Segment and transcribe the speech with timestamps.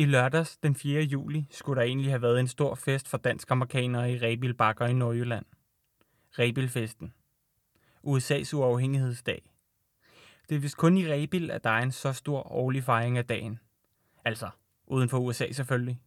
[0.00, 1.02] I lørdags den 4.
[1.02, 4.92] juli skulle der egentlig have været en stor fest for dansk-amerikanere i Rebil Bakker i
[4.92, 5.44] Nordjylland.
[6.38, 7.14] Rebilfesten.
[8.06, 9.50] USA's uafhængighedsdag.
[10.48, 13.26] Det er vist kun i Rebil, at der er en så stor årlig fejring af
[13.26, 13.58] dagen.
[14.24, 14.50] Altså,
[14.86, 16.00] uden for USA selvfølgelig.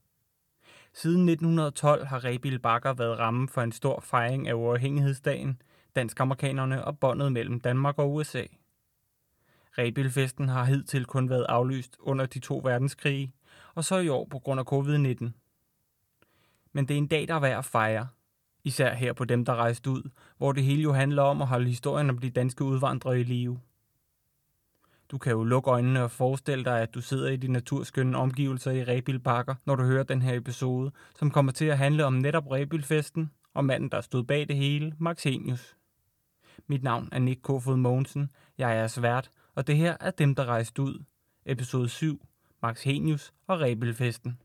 [0.93, 5.61] Siden 1912 har Rebil Bakker været ramme for en stor fejring af uafhængighedsdagen,
[5.95, 8.43] dansk-amerikanerne og båndet mellem Danmark og USA.
[9.77, 13.33] Rebilfesten har hidtil kun været aflyst under de to verdenskrige,
[13.75, 15.31] og så i år på grund af covid-19.
[16.73, 18.07] Men det er en dag, der er værd at fejre.
[18.63, 21.68] Især her på dem, der rejste ud, hvor det hele jo handler om at holde
[21.68, 23.60] historien om de danske udvandrere i live.
[25.11, 28.71] Du kan jo lukke øjnene og forestille dig, at du sidder i de naturskønne omgivelser
[28.71, 32.13] i Rebil Bakker, når du hører den her episode, som kommer til at handle om
[32.13, 35.75] netop Rebilfesten og manden, der stod bag det hele, Max Henius.
[36.67, 40.45] Mit navn er Nick Kofod Mogensen, jeg er svært, og det her er Dem, der
[40.45, 41.03] rejste ud,
[41.45, 42.25] episode 7,
[42.64, 44.42] Max Henius og Rebelfesten.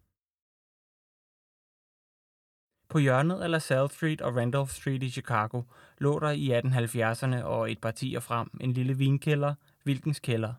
[2.89, 5.63] På hjørnet af LaSalle Street og Randolph Street i Chicago
[5.99, 9.55] lå der i 1870'erne og et par tiger frem en lille vinkælder,
[9.87, 10.55] Wilkens Kælder.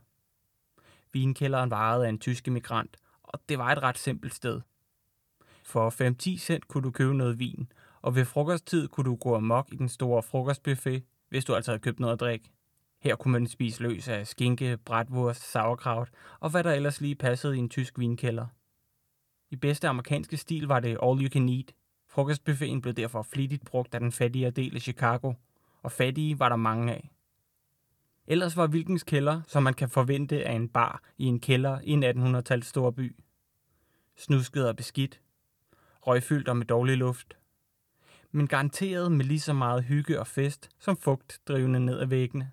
[1.14, 4.62] Vinkælderen varede af en tysk emigrant, og det var et ret simpelt sted.
[5.64, 5.90] For
[6.36, 9.76] 5-10 cent kunne du købe noget vin, og ved frokosttid kunne du gå amok i
[9.76, 12.50] den store frokostbuffet, hvis du altså havde købt noget at drikke.
[13.00, 16.10] Her kunne man spise løs af skinke, bratwurst, sauerkraut
[16.40, 18.48] og hvad der ellers lige passede i en tysk vinkælder.
[19.50, 21.74] I bedste amerikanske stil var det all you can eat.
[22.10, 25.34] Frokostbuffeten blev derfor flittigt brugt af den fattigere del af Chicago,
[25.84, 27.12] og fattige var der mange af.
[28.28, 31.90] Ellers var hvilkens kælder, som man kan forvente af en bar i en kælder i
[31.90, 33.16] en 1800-tals storby.
[34.16, 35.22] Snusket og beskidt,
[36.08, 37.38] røgfyldt og med dårlig luft,
[38.32, 42.52] men garanteret med lige så meget hygge og fest som fugt drivende ned ad væggene.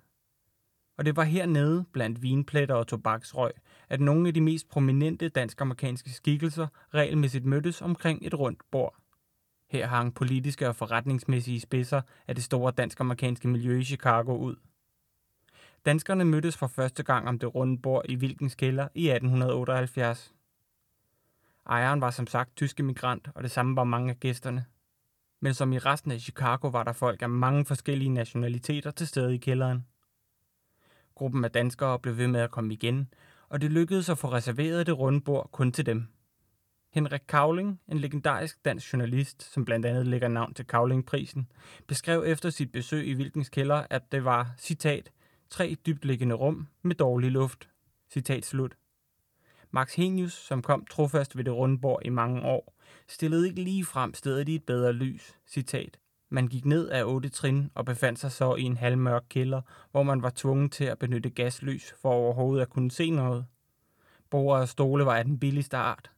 [0.97, 3.51] Og det var hernede, blandt vinpletter og tobaksrøg,
[3.89, 8.95] at nogle af de mest prominente dansk-amerikanske skikkelser regelmæssigt mødtes omkring et rundt bord.
[9.69, 14.55] Her hang politiske og forretningsmæssige spidser af det store dansk-amerikanske miljø i Chicago ud.
[15.85, 20.33] Danskerne mødtes for første gang om det runde bord i Vilkens kælder i 1878.
[21.69, 24.65] Ejeren var som sagt tysk emigrant, og det samme var mange af gæsterne.
[25.39, 29.35] Men som i resten af Chicago var der folk af mange forskellige nationaliteter til stede
[29.35, 29.85] i kælderen.
[31.15, 33.13] Gruppen af danskere blev ved med at komme igen,
[33.49, 36.07] og det lykkedes at få reserveret det runde bord kun til dem.
[36.93, 41.51] Henrik Kavling, en legendarisk dansk journalist, som blandt andet lægger navn til Kavlingprisen,
[41.87, 45.11] beskrev efter sit besøg i Vilkens kælder, at det var, citat,
[45.49, 47.69] tre dybtliggende rum med dårlig luft.
[48.09, 48.77] Citat slut.
[49.71, 52.75] Max Henius, som kom trofast ved det runde bord i mange år,
[53.07, 55.37] stillede ikke lige frem stedet i et bedre lys.
[55.47, 55.99] Citat.
[56.29, 60.03] Man gik ned af otte trin og befandt sig så i en halvmørk kælder, hvor
[60.03, 63.45] man var tvunget til at benytte gaslys for overhovedet at kunne se noget.
[64.29, 66.11] Borde og stole var af den billigste art.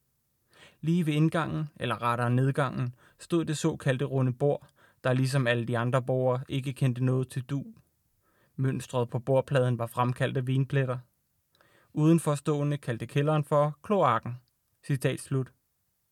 [0.81, 4.67] Lige ved indgangen, eller rettere nedgangen, stod det såkaldte runde bord,
[5.03, 7.65] der ligesom alle de andre borgere ikke kendte noget til du.
[8.55, 10.97] Mønstret på bordpladen var fremkaldt af vinpletter.
[11.93, 14.37] Udenforstående kaldte kælderen for kloakken.
[14.85, 15.51] Citat slut.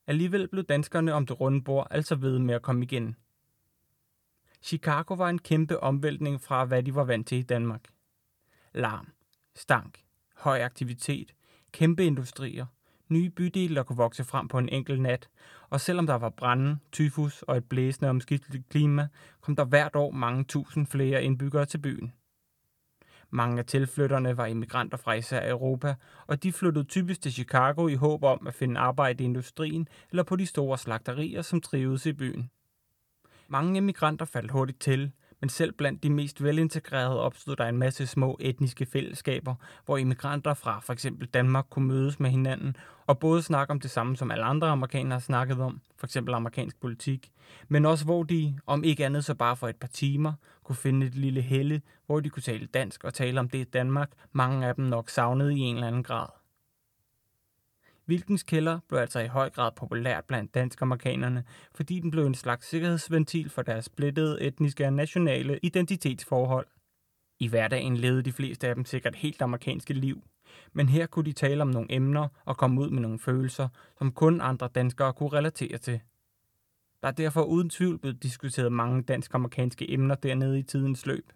[0.08, 3.16] Alligevel blev danskerne om det runde bord altså ved med at komme igen.
[4.66, 7.82] Chicago var en kæmpe omvæltning fra, hvad de var vant til i Danmark.
[8.74, 9.08] Larm,
[9.56, 10.00] stank,
[10.36, 11.32] høj aktivitet,
[11.72, 12.66] kæmpe industrier,
[13.10, 15.30] nye bydele, der kunne vokse frem på en enkelt nat,
[15.70, 19.08] og selvom der var branden, tyfus og et blæsende omskifteligt klima,
[19.42, 22.14] kom der hvert år mange tusind flere indbyggere til byen.
[23.30, 25.96] Mange af tilflytterne var immigranter fra især Europa,
[26.28, 30.24] og de flyttede typisk til Chicago i håb om at finde arbejde i industrien eller
[30.24, 32.50] på de store slagterier, som trivedes i byen.
[33.48, 38.08] Mange immigranter faldt hurtigt til, men selv blandt de mest velintegrerede opstod der en masse
[38.08, 42.76] små etniske fællesskaber, hvor immigranter fra for eksempel Danmark kunne mødes med hinanden
[43.08, 46.82] og både snakke om det samme, som alle andre amerikanere snakkede om, for eksempel amerikansk
[46.82, 47.32] politik,
[47.68, 50.34] men også hvor de, om ikke andet så bare for et par timer,
[50.64, 54.12] kunne finde et lille helle, hvor de kunne tale dansk og tale om det Danmark,
[54.32, 56.45] mange af dem nok savnede i en eller anden grad.
[58.08, 61.44] Vilkens kælder blev altså i høj grad populært blandt dansk-amerikanerne,
[61.76, 66.68] fordi den blev en slags sikkerhedsventil for deres splittede etniske og nationale identitetsforhold.
[67.40, 70.24] I hverdagen levede de fleste af dem sikkert helt amerikanske liv,
[70.74, 74.12] men her kunne de tale om nogle emner og komme ud med nogle følelser, som
[74.12, 76.00] kun andre danskere kunne relatere til.
[77.02, 81.32] Der er derfor uden tvivl blevet diskuteret mange dansk-amerikanske emner dernede i tidens løb.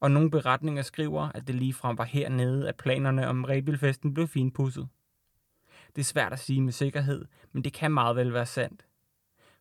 [0.00, 4.88] Og nogle beretninger skriver, at det ligefrem var hernede, at planerne om Rebilfesten blev finpudset.
[5.96, 8.86] Det er svært at sige med sikkerhed, men det kan meget vel være sandt.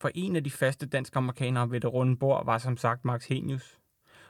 [0.01, 3.79] For en af de faste dansk-amerikanere ved det runde bord var som sagt Max Henius.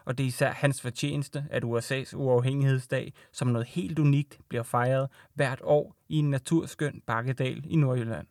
[0.06, 5.10] og det er især hans fortjeneste, at USA's uafhængighedsdag som noget helt unikt bliver fejret
[5.34, 8.28] hvert år i en naturskøn bakkedal i Nordjylland.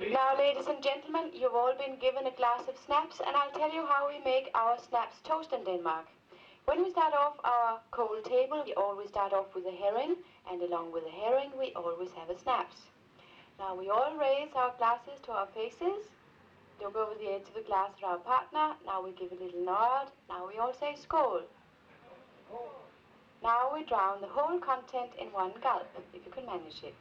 [0.00, 3.72] Now, ladies and gentlemen, you've all been given a glass of snaps, and I'll tell
[3.78, 6.06] you how we make our snaps toast in Denmark.
[6.66, 10.16] When we start off our cold table, we always start off with a herring,
[10.50, 12.74] and along with the herring, we always have a snaps.
[13.60, 16.10] Now we all raise our glasses to our faces,
[16.82, 19.64] look over the edge of the glass at our partner, now we give a little
[19.64, 21.42] nod, now we all say skål.
[23.44, 26.94] Now we drown the whole content in one gulp, if you can manage it.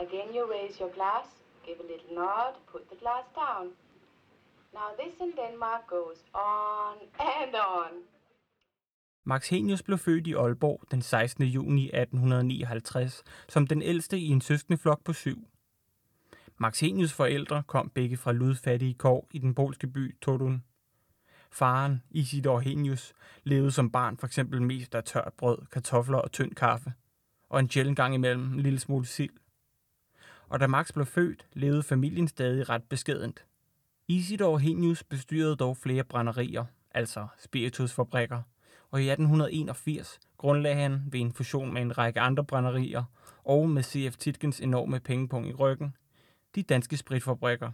[0.00, 1.26] Again, you raise your glass,
[1.64, 3.68] give a little nod, put the glass down.
[4.72, 6.96] Now this in Denmark goes on
[7.42, 7.92] and on.
[9.24, 11.44] Max Henius blev født i Aalborg den 16.
[11.44, 15.46] juni 1859 som den ældste i en søskendeflok på syv.
[16.58, 20.64] Max Henius forældre kom begge fra ludfattige kår i den polske by Torun.
[21.50, 23.12] Faren, Isidor Henius,
[23.44, 26.92] levede som barn for eksempel mest af tørt brød, kartofler og tynd kaffe,
[27.48, 29.32] og en sjældent gang imellem en lille smule sild.
[30.48, 33.44] Og da Max blev født, levede familien stadig ret beskedent.
[34.10, 38.42] Isidor Henius bestyrede dog flere brænderier, altså spiritusfabrikker,
[38.90, 43.04] og i 1881 grundlagde han ved en fusion med en række andre brænderier
[43.44, 44.16] og med C.F.
[44.16, 45.96] Titkens enorme pengepunkt i ryggen,
[46.54, 47.70] de danske spritfabrikker.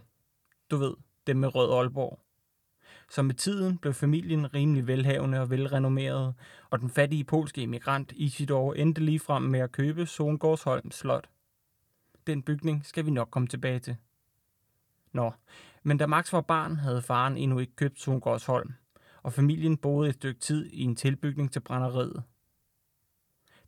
[0.71, 0.93] Du ved,
[1.27, 2.19] dem med rød Aalborg.
[3.09, 6.33] Så med tiden blev familien rimelig velhavende og velrenommeret,
[6.69, 11.29] og den fattige polske emigrant Isidor endte lige frem med at købe Songårdsholm Slot.
[12.27, 13.97] Den bygning skal vi nok komme tilbage til.
[15.11, 15.31] Nå,
[15.87, 18.73] men da Max var barn, havde faren endnu ikke købt Songårdsholm,
[19.23, 22.23] og familien boede et stykke tid i en tilbygning til brænderiet.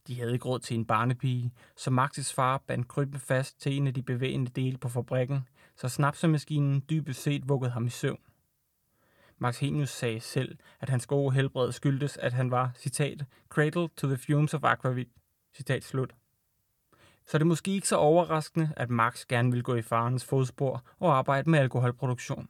[0.08, 3.88] De havde ikke råd til en barnepige, så Maxes far bandt krybben fast til en
[3.88, 5.40] af de bevægende dele på fabrikken,
[5.76, 8.22] så snapsemaskinen dybest set vuggede ham i søvn.
[9.38, 14.08] Max Henius sagde selv, at hans gode helbred skyldtes, at han var, citat, cradle to
[14.08, 15.10] the fumes of aquavit,
[15.56, 16.16] citat slut.
[17.30, 20.84] Så det er måske ikke så overraskende, at Max gerne vil gå i farens fodspor
[21.00, 22.50] og arbejde med alkoholproduktion.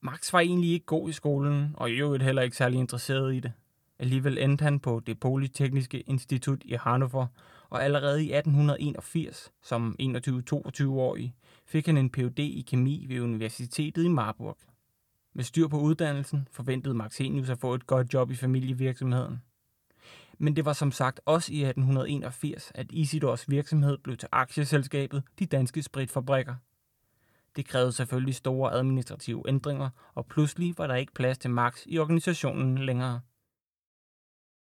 [0.00, 3.40] Max var egentlig ikke god i skolen, og i øvrigt heller ikke særlig interesseret i
[3.40, 3.52] det.
[3.98, 7.26] Alligevel endte han på det Polytekniske Institut i Hannover,
[7.70, 11.34] og allerede i 1881, som 21-22-årig,
[11.66, 12.38] fik han en Ph.D.
[12.38, 14.58] i kemi ved Universitetet i Marburg.
[15.34, 19.42] Med styr på uddannelsen forventede Max Henius at få et godt job i familievirksomheden.
[20.42, 25.46] Men det var som sagt også i 1881, at Isidors virksomhed blev til aktieselskabet De
[25.46, 26.54] Danske Spritfabrikker.
[27.56, 31.98] Det krævede selvfølgelig store administrative ændringer, og pludselig var der ikke plads til Max i
[31.98, 33.20] organisationen længere.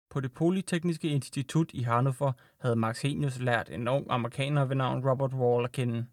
[0.10, 5.10] På det Polytekniske Institut i Hannover havde Max Henius lært en ung amerikaner ved navn
[5.10, 6.06] Robert Wall at kende.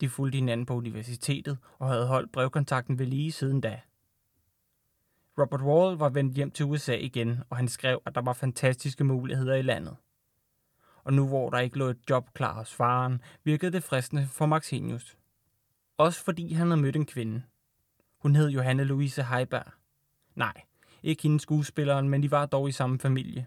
[0.00, 3.80] De fulgte hinanden på universitetet og havde holdt brevkontakten ved lige siden da.
[5.38, 9.04] Robert Wall var vendt hjem til USA igen, og han skrev, at der var fantastiske
[9.04, 9.96] muligheder i landet.
[11.04, 14.46] Og nu hvor der ikke lå et job klar hos faren, virkede det fristende for
[14.46, 15.18] Maxenius.
[15.98, 17.42] Også fordi han havde mødt en kvinde.
[18.18, 19.72] Hun hed Johanne Louise Heiberg.
[20.34, 20.62] Nej,
[21.02, 23.46] ikke hende skuespilleren, men de var dog i samme familie.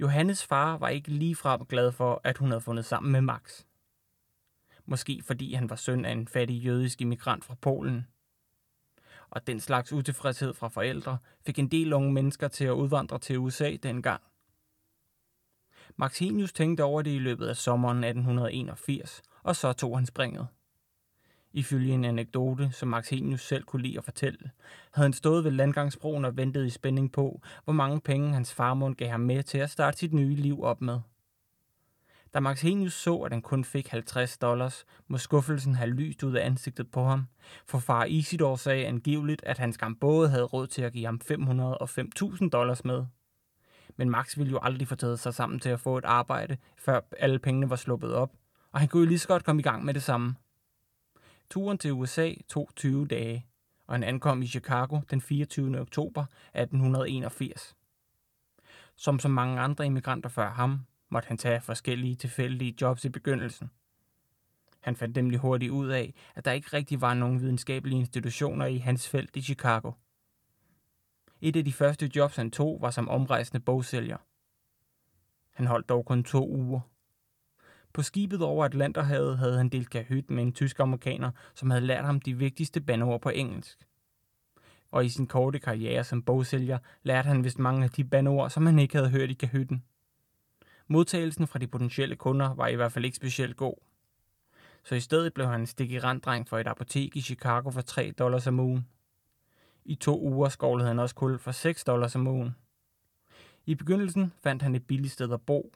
[0.00, 3.64] Johannes far var ikke ligefrem glad for, at hun havde fundet sammen med Max.
[4.86, 8.06] Måske fordi han var søn af en fattig jødisk immigrant fra Polen.
[9.32, 13.38] Og den slags utilfredshed fra forældre fik en del unge mennesker til at udvandre til
[13.38, 14.22] USA dengang.
[15.96, 20.46] Maxinius tænkte over det i løbet af sommeren 1881, og så tog han springet.
[21.52, 24.50] Ifølge en anekdote, som Max selv kunne lide at fortælle,
[24.92, 28.94] havde han stået ved landgangsbroen og ventet i spænding på, hvor mange penge hans farmor
[28.94, 31.00] gav ham med til at starte sit nye liv op med.
[32.34, 36.34] Da Max Henius så, at han kun fik 50 dollars, må skuffelsen have lyst ud
[36.34, 37.26] af ansigtet på ham,
[37.66, 41.20] for far Isidor sagde angiveligt, at han skam både havde råd til at give ham
[41.20, 43.06] 500 og 5.000 dollars med.
[43.96, 47.00] Men Max ville jo aldrig få taget sig sammen til at få et arbejde, før
[47.18, 48.32] alle pengene var sluppet op,
[48.72, 50.34] og han kunne jo lige så godt komme i gang med det samme.
[51.50, 53.46] Turen til USA tog 20 dage,
[53.86, 55.80] og han ankom i Chicago den 24.
[55.80, 56.24] oktober
[56.54, 57.74] 1881.
[58.96, 60.80] Som så mange andre immigranter før ham,
[61.12, 63.70] måtte han tage forskellige tilfældige jobs i begyndelsen.
[64.80, 68.76] Han fandt nemlig hurtigt ud af, at der ikke rigtig var nogen videnskabelige institutioner i
[68.76, 69.92] hans felt i Chicago.
[71.40, 74.16] Et af de første jobs, han tog, var som omrejsende bogsælger.
[75.52, 76.80] Han holdt dog kun to uger.
[77.92, 82.04] På skibet over Atlanterhavet havde han delt kahyt med en tysk amerikaner, som havde lært
[82.04, 83.78] ham de vigtigste bandeord på engelsk.
[84.90, 88.66] Og i sin korte karriere som bogsælger lærte han vist mange af de bandeord, som
[88.66, 89.84] han ikke havde hørt i kahytten.
[90.92, 93.74] Modtagelsen fra de potentielle kunder var i hvert fald ikke specielt god.
[94.84, 98.46] så i stedet blev han en stikiranddreng for et apotek i Chicago for 3 dollars
[98.46, 98.88] om ugen.
[99.84, 102.56] I to uger skovlede han også kul for 6 dollars om ugen.
[103.66, 105.72] I begyndelsen fandt han et billigt sted at bo.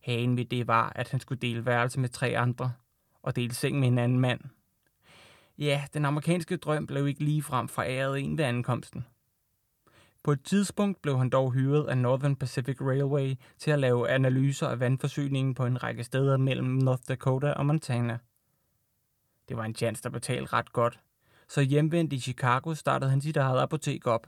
[0.00, 2.72] Hagen ved det var, at han skulle dele værelse med tre andre,
[3.22, 4.40] og dele seng med en anden mand.
[5.58, 9.06] Ja, den amerikanske drøm blev ikke lige frem foræret en ved ankomsten.
[10.26, 14.68] På et tidspunkt blev han dog hyret af Northern Pacific Railway til at lave analyser
[14.68, 18.18] af vandforsyningen på en række steder mellem North Dakota og Montana.
[19.48, 21.00] Det var en chance, der betalte ret godt,
[21.48, 24.26] så hjemvendt i Chicago startede han sit eget apotek op.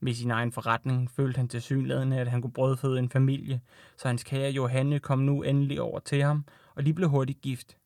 [0.00, 3.60] Med sin egen forretning følte han til synlædende, at han kunne brødføde en familie,
[3.96, 6.44] så hans kære Johanne kom nu endelig over til ham,
[6.74, 7.78] og de blev hurtigt gift.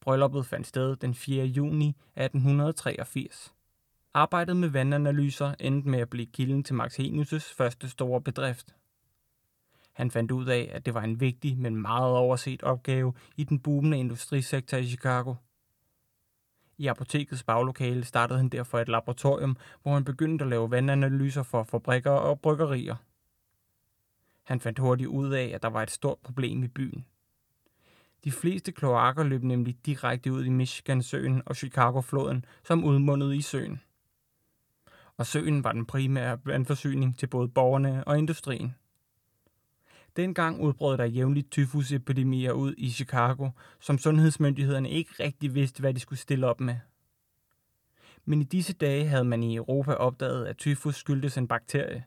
[0.00, 1.44] Brylluppet fandt sted den 4.
[1.44, 3.55] juni 1883.
[4.16, 8.74] Arbejdet med vandanalyser endte med at blive kilden til Max Henius' første store bedrift.
[9.92, 13.58] Han fandt ud af, at det var en vigtig, men meget overset opgave i den
[13.58, 15.34] boomende industrisektor i Chicago.
[16.78, 21.62] I apotekets baglokale startede han derfor et laboratorium, hvor han begyndte at lave vandanalyser for
[21.62, 22.96] fabrikker og bryggerier.
[24.42, 27.06] Han fandt hurtigt ud af, at der var et stort problem i byen.
[28.24, 33.80] De fleste kloakker løb nemlig direkte ud i Michigan-søen og Chicago-floden, som udmundede i søen.
[35.18, 38.74] Og søen var den primære vandforsyning til både borgerne og industrien.
[40.16, 46.00] Dengang udbrød der jævnligt tyfusepidemier ud i Chicago, som sundhedsmyndighederne ikke rigtig vidste, hvad de
[46.00, 46.76] skulle stille op med.
[48.24, 52.04] Men i disse dage havde man i Europa opdaget, at tyfus skyldtes en bakterie,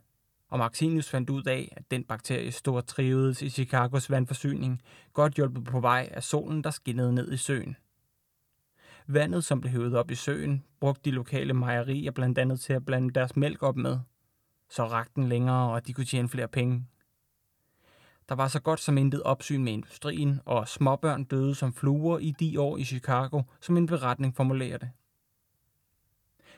[0.47, 4.81] og Martinus fandt ud af, at den bakterie stort trivedes i Chicagos vandforsyning,
[5.13, 7.75] godt hjulpet på vej af solen, der skinnede ned i søen.
[9.11, 12.85] Vandet, som blev hævet op i søen, brugte de lokale mejerier blandt andet til at
[12.85, 13.99] blande deres mælk op med.
[14.69, 16.85] Så rakte den længere, og de kunne tjene flere penge.
[18.29, 22.31] Der var så godt som intet opsyn med industrien, og småbørn døde som fluer i
[22.39, 24.89] de år i Chicago, som en beretning formulerer det.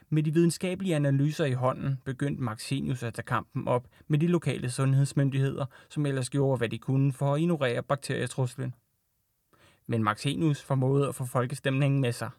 [0.09, 4.71] Med de videnskabelige analyser i hånden begyndte Maxinius at tage kampen op med de lokale
[4.71, 8.75] sundhedsmyndigheder, som ellers gjorde, hvad de kunne for at ignorere bakterietruslen.
[9.87, 12.29] Men Maxenius formåede at få folkestemningen med sig.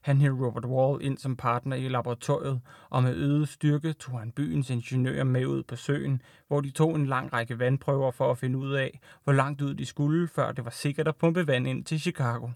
[0.00, 4.32] Han hævde Robert Wall ind som partner i laboratoriet, og med øget styrke tog han
[4.32, 8.38] byens ingeniører med ud på søen, hvor de tog en lang række vandprøver for at
[8.38, 11.66] finde ud af, hvor langt ud de skulle, før det var sikkert at pumpe vand
[11.66, 12.48] ind til Chicago.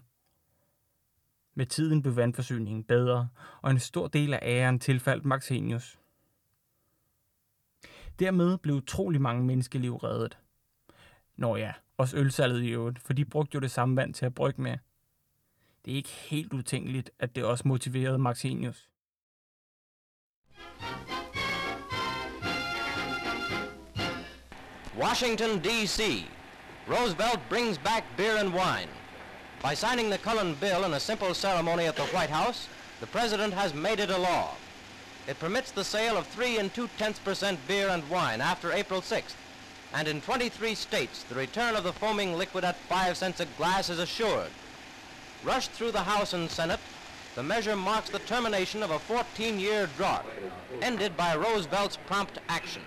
[1.55, 3.29] Med tiden blev vandforsyningen bedre,
[3.61, 5.99] og en stor del af æren tilfaldt Maxenius.
[8.19, 10.37] Dermed blev utrolig mange menneskeliv reddet.
[11.35, 14.35] Nå ja, også ølsalget i øvrigt, for de brugte jo det samme vand til at
[14.35, 14.77] brygge med.
[15.85, 18.89] Det er ikke helt utænkeligt, at det også motiverede Maxenius.
[24.97, 26.25] Washington, D.C.
[26.87, 28.89] Roosevelt brings back beer and wine.
[29.61, 33.53] By signing the Cullen Bill in a simple ceremony at the White House, the President
[33.53, 34.55] has made it a law.
[35.27, 39.01] It permits the sale of 3 and 2 tenths percent beer and wine after April
[39.01, 39.35] 6th.
[39.93, 43.89] And in 23 states, the return of the foaming liquid at 5 cents a glass
[43.89, 44.51] is assured.
[45.53, 46.79] Rushed through the House and Senate,
[47.35, 50.25] the measure marks the termination of a 14-year drought,
[50.81, 52.81] ended by Roosevelt's prompt action.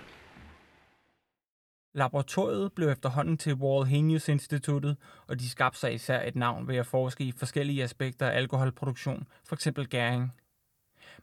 [1.94, 4.96] Laboratoriet blev efterhånden til Walhenius Instituttet,
[5.26, 9.26] og de skabte sig især et navn ved at forske i forskellige aspekter af alkoholproduktion,
[9.48, 9.68] f.eks.
[9.90, 10.32] gæring.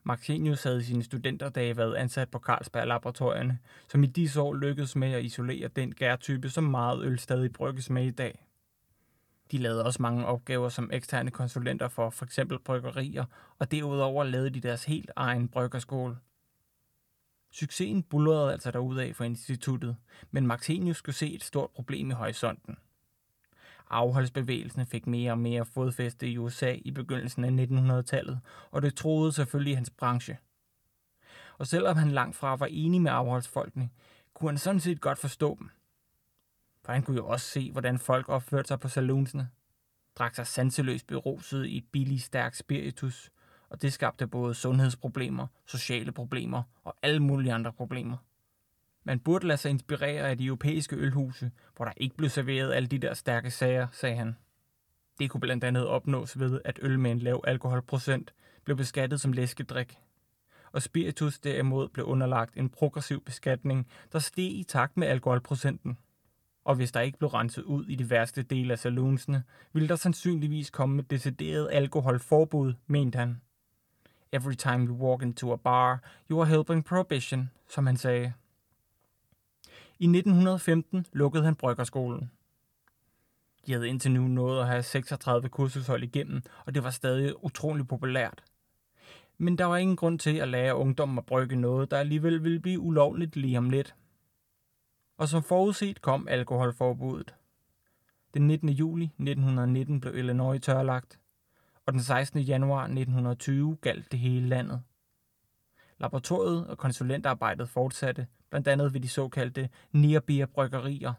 [0.04, 5.14] Martinius havde i sine studenterdage været ansat på Carlsberg-laboratorierne, som i disse år lykkedes med
[5.14, 8.46] at isolere den gærtype, som meget øl stadig brygges med i dag.
[9.52, 12.40] De lavede også mange opgaver som eksterne konsulenter for f.eks.
[12.66, 13.26] bryggerier,
[13.60, 16.18] og derudover lavede de deres helt egen bryggerskole.
[17.52, 19.98] Succesen bullerede altså derudad for instituttet,
[20.32, 22.78] men Martinius skulle se et stort problem i horisonten.
[23.90, 28.40] Afholdsbevægelsen fik mere og mere fodfæste i USA i begyndelsen af 1900-tallet,
[28.72, 30.38] og det troede selvfølgelig hans branche.
[31.58, 33.90] Og selvom han langt fra var enig med afholdsfolkene,
[34.34, 35.70] kunne han sådan set godt forstå dem.
[36.86, 39.50] For han kunne jo også se, hvordan folk opførte sig på salonsene.
[40.16, 43.32] Drak sig sanseløst beruset i billig stærk spiritus,
[43.70, 48.18] og det skabte både sundhedsproblemer, sociale problemer og alle mulige andre problemer.
[49.04, 52.88] Man burde lade sig inspirere af de europæiske ølhuse, hvor der ikke blev serveret alle
[52.88, 54.36] de der stærke sager, sagde han.
[55.20, 59.34] Det kunne blandt andet opnås ved, at øl med en lav alkoholprocent blev beskattet som
[59.34, 59.98] læskedrik.
[60.72, 65.98] Og spiritus derimod blev underlagt en progressiv beskatning, der steg i takt med alkoholprocenten.
[66.66, 69.44] Og hvis der ikke blev renset ud i de værste dele af saloonsene,
[69.74, 73.42] ville der sandsynligvis komme et decideret alkoholforbud, mente han.
[74.32, 78.34] Every time you walk into a bar, you are helping prohibition, som han sagde.
[80.00, 82.32] I 1915 lukkede han bryggerskolen.
[83.68, 87.88] De havde indtil nu nået at have 36 kursushold igennem, og det var stadig utrolig
[87.88, 88.44] populært.
[89.38, 92.60] Men der var ingen grund til at lære ungdommen at brygge noget, der alligevel ville
[92.60, 93.96] blive ulovligt lige om lidt.
[95.18, 97.36] Og som forudset kom alkoholforbuddet.
[98.34, 98.70] Den 19.
[98.70, 101.20] juli 1919 blev Illinois tørlagt,
[101.86, 102.40] og den 16.
[102.40, 104.82] januar 1920 galt det hele landet.
[105.98, 111.14] Laboratoriet og konsulentarbejdet fortsatte, blandt andet ved de såkaldte Nierbier bryggerier,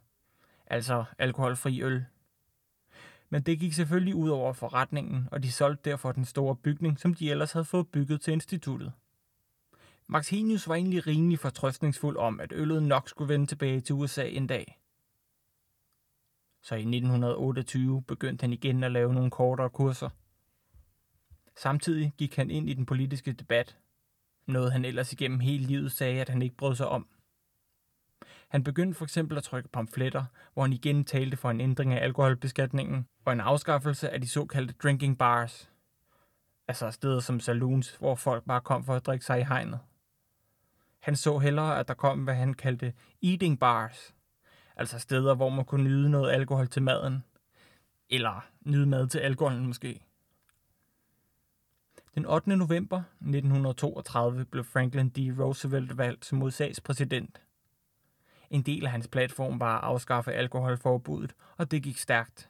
[0.67, 2.05] altså alkoholfri øl.
[3.31, 7.15] Men det gik selvfølgelig ud over forretningen, og de solgte derfor den store bygning, som
[7.15, 8.93] de ellers havde fået bygget til instituttet.
[10.09, 14.29] Max Henius var egentlig rimelig fortrøstningsfuld om, at øllet nok skulle vende tilbage til USA
[14.29, 14.81] en dag.
[16.63, 20.11] Så i 1928 begyndte han igen at lave nogle kortere kurser.
[21.57, 23.79] Samtidig gik han ind i den politiske debat,
[24.47, 27.09] noget han ellers igennem hele livet sagde, at han ikke brød sig om.
[28.49, 32.05] Han begyndte for eksempel at trykke pamfletter, hvor han igen talte for en ændring af
[32.05, 35.71] alkoholbeskatningen og en afskaffelse af de såkaldte drinking bars.
[36.69, 39.81] Altså steder som saloons, hvor folk bare kom for at drikke sig i hegnet.
[41.01, 44.15] Han så hellere, at der kom, hvad han kaldte eating bars.
[44.77, 47.25] Altså steder, hvor man kunne nyde noget alkohol til maden.
[48.11, 50.03] Eller nyde mad til alkoholen måske.
[52.15, 52.57] Den 8.
[52.57, 55.19] november 1932 blev Franklin D.
[55.39, 57.41] Roosevelt valgt som USA's præsident.
[58.51, 62.49] En del af hans platform var at afskaffe alkoholforbuddet, og det gik stærkt.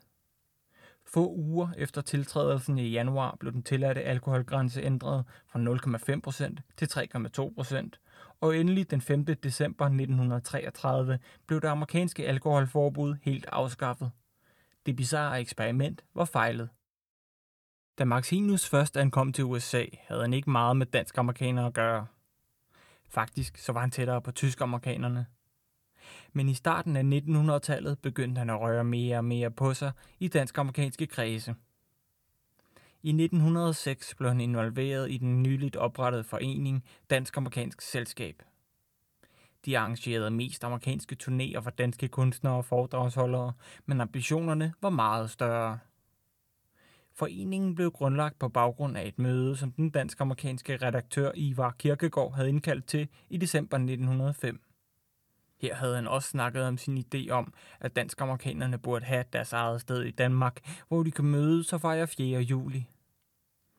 [1.05, 8.06] Få uger efter tiltrædelsen i januar blev den tilladte alkoholgrænse ændret fra 0,5% til 3,2%,
[8.41, 9.25] og endelig den 5.
[9.25, 14.11] december 1933 blev det amerikanske alkoholforbud helt afskaffet.
[14.87, 16.69] Det bizarre eksperiment var fejlet.
[17.99, 22.07] Da Maximus først ankom til USA, havde han ikke meget med dansk-amerikanere at gøre.
[23.09, 25.27] Faktisk så var han tættere på tysk-amerikanerne.
[26.33, 30.29] Men i starten af 1900-tallet begyndte han at røre mere og mere på sig i
[30.29, 31.55] dansk-amerikanske kredse.
[33.07, 38.43] I 1906 blev han involveret i den nyligt oprettede forening Dansk-Amerikansk Selskab.
[39.65, 43.53] De arrangerede mest amerikanske turnéer for danske kunstnere og foredragsholdere,
[43.85, 45.79] men ambitionerne var meget større.
[47.15, 52.49] Foreningen blev grundlagt på baggrund af et møde, som den dansk-amerikanske redaktør Ivar Kirkegaard havde
[52.49, 54.61] indkaldt til i december 1905.
[55.61, 59.81] Her havde han også snakket om sin idé om, at dansk-amerikanerne burde have deres eget
[59.81, 62.41] sted i Danmark, hvor de kunne mødes og fejre 4.
[62.41, 62.87] juli.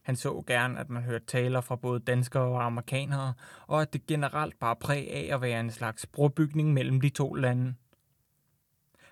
[0.07, 3.33] Han så gerne, at man hørte taler fra både danskere og amerikanere,
[3.67, 7.33] og at det generelt bare præg af at være en slags brobygning mellem de to
[7.33, 7.75] lande.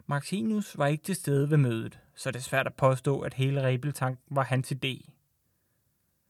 [0.06, 3.64] Marxinus var ikke til stede ved mødet, så det er svært at påstå, at hele
[3.64, 5.12] Rebeltank var hans idé.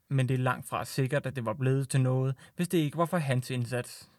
[0.09, 2.97] Men det er langt fra sikkert, at det var blevet til noget, hvis det ikke
[2.97, 4.09] var for hans indsats.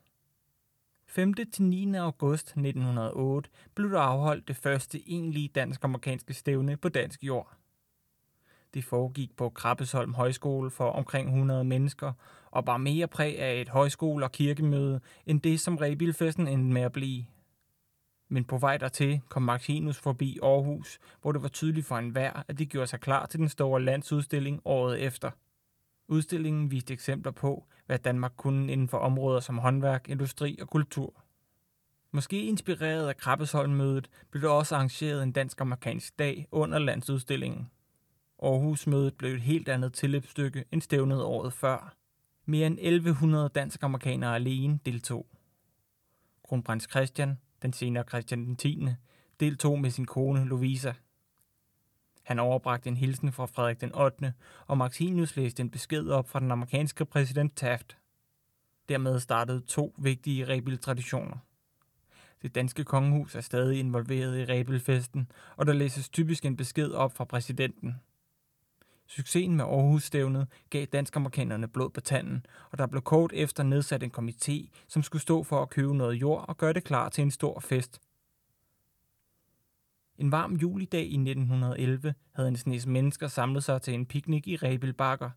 [1.06, 1.34] 5.
[1.34, 1.94] til 9.
[1.94, 7.56] august 1908 blev der afholdt det første egentlige dansk-amerikanske stævne på dansk jord.
[8.74, 12.12] Det foregik på Krabbesholm Højskole for omkring 100 mennesker,
[12.50, 16.82] og var mere præg af et højskole- og kirkemøde, end det som Rebilfesten endte med
[16.82, 17.24] at blive.
[18.28, 22.58] Men på vej dertil kom Martinus forbi Aarhus, hvor det var tydeligt for enhver, at
[22.58, 25.30] de gjorde sig klar til den store landsudstilling året efter.
[26.08, 31.22] Udstillingen viste eksempler på, hvad Danmark kunne inden for områder som håndværk, industri og kultur.
[32.10, 37.70] Måske inspireret af Krabbesholm-mødet blev der også arrangeret en dansk-amerikansk dag under landsudstillingen.
[38.42, 41.96] Aarhus-mødet blev et helt andet tilløbsstykke end stævnet året før.
[42.44, 45.26] Mere end 1100 dansk-amerikanere alene deltog.
[46.44, 48.86] Kronprins Christian, den senere Christian den 10.,
[49.40, 50.92] deltog med sin kone Lovisa.
[52.22, 54.32] Han overbragte en hilsen fra Frederik den 8.,
[54.66, 57.96] og Maxinius læste en besked op fra den amerikanske præsident Taft.
[58.88, 61.36] Dermed startede to vigtige rebeltraditioner.
[62.42, 67.16] Det danske kongehus er stadig involveret i rebelfesten, og der læses typisk en besked op
[67.16, 67.94] fra præsidenten.
[69.06, 74.12] Succesen med Aarhus-stævnet gav dansk-amerikanerne blod på tanden, og der blev kort efter nedsat en
[74.18, 77.30] komité, som skulle stå for at købe noget jord og gøre det klar til en
[77.30, 78.00] stor fest.
[80.18, 84.56] En varm julidag i 1911 havde en snes mennesker samlet sig til en picnic i
[84.56, 85.30] Rebilbakker.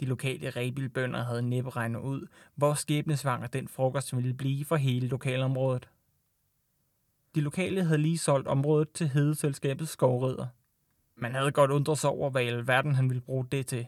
[0.00, 5.08] De lokale rebilbønder havde næppe regnet ud, hvor skæbnesvanger den frokost ville blive for hele
[5.08, 5.88] lokalområdet.
[7.34, 10.46] De lokale havde lige solgt området til hedeselskabets skovridder–
[11.16, 13.86] man havde godt undret sig over, hvad i alverden han ville bruge det til.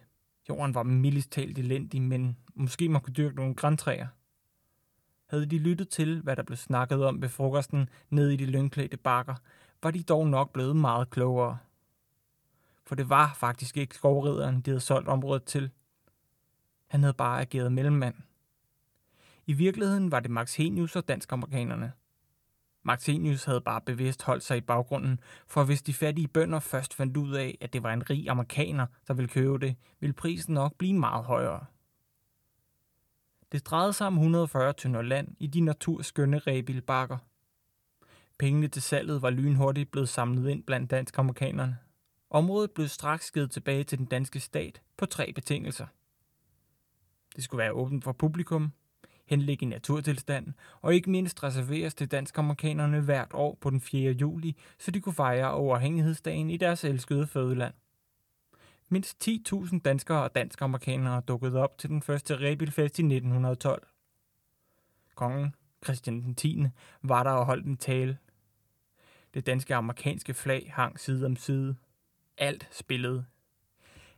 [0.49, 4.07] Jorden var mildest talt elendig, men måske man kunne dyrke nogle græntræer.
[5.27, 8.97] Havde de lyttet til, hvad der blev snakket om ved frokosten nede i de lynklædte
[8.97, 9.35] bakker,
[9.83, 11.59] var de dog nok blevet meget klogere.
[12.87, 15.71] For det var faktisk ikke skovrideren, de havde solgt området til.
[16.87, 18.15] Han havde bare ageret mellemmand.
[19.47, 21.93] I virkeligheden var det Max Henius og dansk-amerikanerne.
[22.85, 27.16] Martinius havde bare bevidst holdt sig i baggrunden, for hvis de fattige bønder først fandt
[27.16, 30.75] ud af, at det var en rig amerikaner, der ville købe det, ville prisen nok
[30.79, 31.64] blive meget højere.
[33.53, 37.18] Det drejede sig om 140 tønder land i de naturskønne rebilbakker.
[38.38, 41.79] Pengene til salget var lynhurtigt blevet samlet ind blandt dansk-amerikanerne.
[42.31, 45.87] Området blev straks givet tilbage til den danske stat på tre betingelser.
[47.37, 48.73] Det skulle være åbent for publikum,
[49.27, 54.13] henlægge i naturtilstand, og ikke mindst reserveres til dansk-amerikanerne hvert år på den 4.
[54.13, 57.75] juli, så de kunne fejre overhængighedsdagen i deres elskede fødeland.
[58.89, 63.87] Mindst 10.000 danskere og dansk-amerikanere dukkede op til den første Rebilfest i 1912.
[65.15, 66.65] Kongen, Christian den 10.,
[67.03, 68.19] var der og holdt en tale.
[69.35, 71.77] Det danske amerikanske flag hang side om side.
[72.39, 73.25] Alt spillede.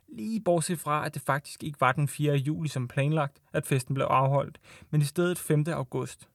[0.09, 2.35] Lige bortset fra, at det faktisk ikke var den 4.
[2.35, 5.65] juli som planlagt, at festen blev afholdt, men i stedet 5.
[5.67, 6.29] august.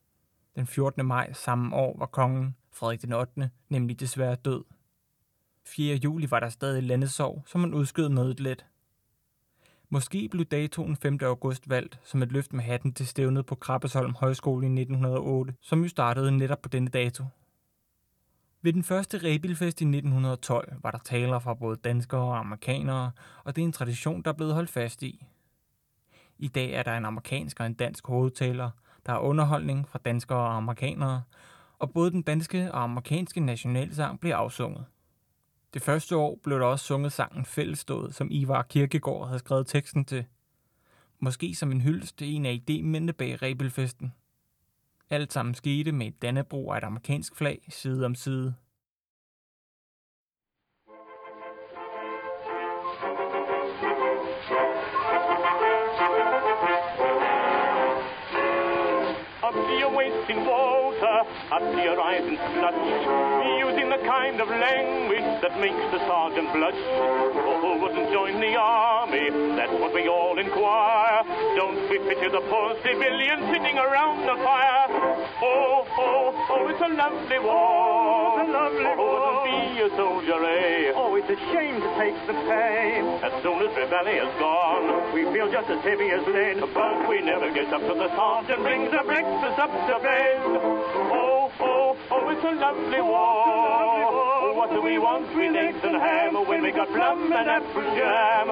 [0.57, 1.07] Den 14.
[1.07, 4.65] maj samme år var kongen, Frederik den 8., nemlig desværre død.
[5.67, 5.97] 4.
[5.97, 8.67] juli var der stadig landesorg, så man udskød mødet lidt.
[9.89, 11.19] Måske blev datoen 5.
[11.23, 15.83] august valgt som et løft med hatten til stævnet på Krabbesholm Højskole i 1908, som
[15.83, 17.25] jo startede netop på denne dato.
[18.65, 23.11] Ved den første Rebilfest i 1912 var der taler fra både danskere og amerikanere,
[23.45, 25.27] og det er en tradition, der er blevet holdt fast i.
[26.39, 28.71] I dag er der en amerikansk og en dansk hovedtaler,
[29.07, 31.23] der er underholdning fra danskere og amerikanere,
[31.79, 34.85] og både den danske og amerikanske nationalsang bliver afsunget.
[35.75, 40.05] Det første år blev der også sunget sangen Fællestået, som Ivar Kirkegaard havde skrevet teksten
[40.05, 40.25] til.
[41.21, 44.13] Måske som en hyldest til en af idémændene bag Rebelfesten.
[45.13, 48.55] Alt sammen skete med et dannebro og et amerikansk flag side om side.
[59.45, 59.55] Up
[60.49, 61.19] water,
[61.53, 62.39] up to your eyes in
[63.67, 66.83] using the kind of language that makes the sergeant blush.
[67.65, 71.23] Oh, wouldn't join the army, that's what we all inquire.
[71.57, 74.82] Don't we pity the poor civilians sitting around the fire?
[75.03, 78.39] Oh, oh, oh, it's a lovely war.
[78.39, 79.43] it's a lovely oh, war.
[79.43, 80.93] to be a soldier, eh?
[80.95, 83.03] Oh, it's a shame to take the pain.
[83.27, 86.63] As soon as the valley is gone, We feel just as heavy as lead.
[86.73, 90.39] but we never get up to the sergeant brings the breakfast up to bed.
[91.11, 93.43] Oh, oh, oh, it's a lovely war.
[94.07, 97.83] Oh, what do we want with eggs and ham when we got plum and apple
[97.99, 98.47] jam?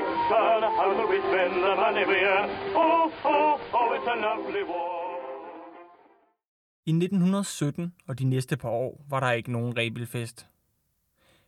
[0.00, 2.48] Home how will we spend the money we earn?
[2.74, 5.02] Oh, oh, oh, it's a lovely war.
[6.86, 10.46] I 1917 og de næste par år var der ikke nogen Rebelfest.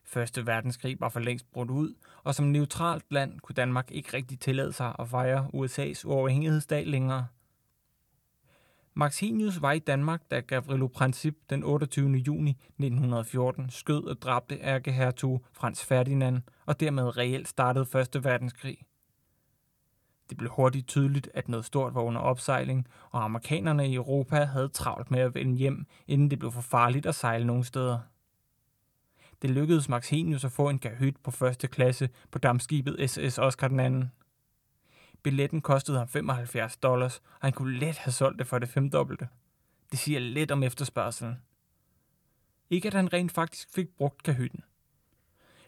[0.03, 4.39] Første verdenskrig var for længst brudt ud, og som neutralt land kunne Danmark ikke rigtig
[4.39, 7.27] tillade sig at fejre USA's uafhængighedsdag længere.
[8.97, 12.09] Maxinius var i Danmark, da Gavrilo Princip den 28.
[12.11, 18.77] juni 1914 skød og dræbte ærkehertug Frans Ferdinand, og dermed reelt startede Første verdenskrig.
[20.29, 24.69] Det blev hurtigt tydeligt, at noget stort var under opsejling, og amerikanerne i Europa havde
[24.69, 27.99] travlt med at vende hjem, inden det blev for farligt at sejle nogen steder.
[29.41, 33.79] Det lykkedes Maxenius at få en kahyt på første klasse på dammskibet SS Oscar den
[33.79, 34.11] anden.
[35.25, 39.27] Billetten kostede ham 75 dollars, og han kunne let have solgt det for det femdobbelte.
[39.91, 41.41] Det siger lidt om efterspørgselen.
[42.69, 44.63] Ikke at han rent faktisk fik brugt kahytten.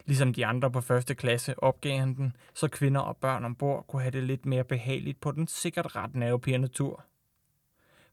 [0.06, 4.02] Ligesom de andre på første klasse opgav han den, så kvinder og børn ombord kunne
[4.02, 7.06] have det lidt mere behageligt på den sikkert ret nervepirrende tur.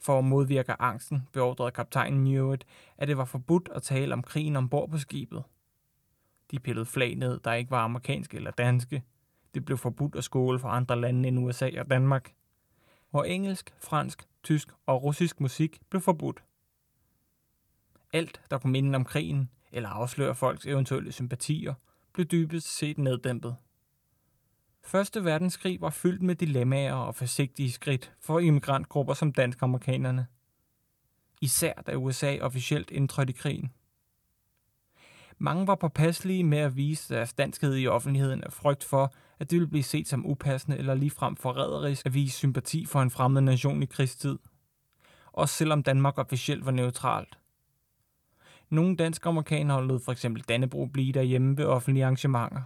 [0.01, 2.65] For at modvirke angsten beordrede kaptajnen Newitt,
[2.99, 5.43] at det var forbudt at tale om krigen ombord på skibet.
[6.51, 9.03] De pillede flag ned, der ikke var amerikanske eller danske.
[9.55, 12.35] Det blev forbudt at skåle for andre lande end USA og Danmark.
[13.13, 16.43] Og engelsk, fransk, tysk og russisk musik blev forbudt.
[18.13, 21.75] Alt, der kunne minde om krigen eller afsløre folks eventuelle sympatier,
[22.13, 23.57] blev dybest set neddæmpet.
[24.83, 30.27] Første verdenskrig var fyldt med dilemmaer og forsigtige skridt for immigrantgrupper som dansk-amerikanerne.
[31.41, 33.73] Især da USA officielt indtrådte i krigen.
[35.39, 39.57] Mange var påpasselige med at vise deres danskhed i offentligheden af frygt for, at det
[39.57, 43.83] ville blive set som upassende eller ligefrem forræderisk at vise sympati for en fremmed nation
[43.83, 44.39] i krigstid.
[45.33, 47.39] Også selvom Danmark officielt var neutralt.
[48.71, 52.63] Nogle danske amerikanere lod for eksempel Dannebro blive derhjemme ved offentlige arrangementer.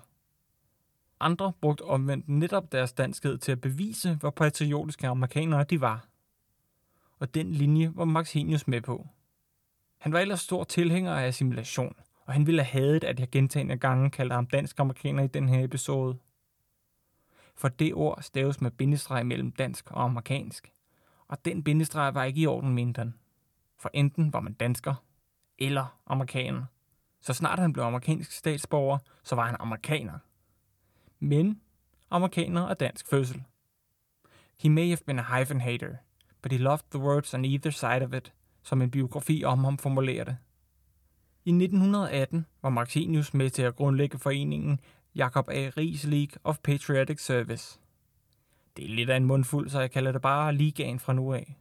[1.20, 6.08] Andre brugte omvendt netop deres danskhed til at bevise, hvor patriotiske amerikanere de var.
[7.18, 9.06] Og den linje var Max Henius med på.
[9.98, 13.76] Han var ellers stor tilhænger af assimilation, og han ville have hadet, at jeg gentagende
[13.76, 16.18] gange kaldte ham dansk amerikaner i den her episode.
[17.58, 20.72] For det ord staves med bindestreg mellem dansk og amerikansk,
[21.28, 23.14] og den bindestreg var ikke i orden, mente han.
[23.78, 24.94] For enten var man dansker
[25.58, 26.64] eller amerikaner.
[27.20, 30.18] Så snart han blev amerikansk statsborger, så var han amerikaner.
[31.18, 31.60] Men
[32.10, 33.42] amerikaner af dansk fødsel.
[34.58, 35.96] He may have been a hyphen hater,
[36.42, 39.78] but he loved the words on either side of it, som en biografi om ham
[39.78, 40.36] formulerer det.
[41.44, 44.80] I 1918 var Marxenius med til at grundlægge foreningen
[45.18, 45.70] Jacob A.
[45.76, 47.80] Ries League of Patriotic Service.
[48.76, 51.58] Det er lidt af en mundfuld, så jeg kalder det bare ligaen fra nu af.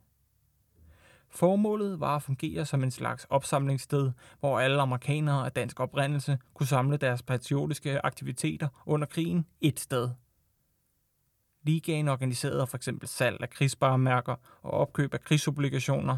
[1.30, 6.67] Formålet var at fungere som en slags opsamlingssted, hvor alle amerikanere af dansk oprindelse kunne
[6.67, 10.10] samle deres patriotiske aktiviteter under krigen et sted.
[11.63, 16.17] Ligaen organiserede for eksempel salg af krigsbaremærker og opkøb af krigsobligationer,